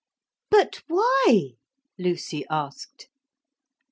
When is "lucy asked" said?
1.99-3.07